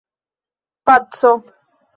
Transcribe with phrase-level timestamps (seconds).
[0.85, 1.31] paco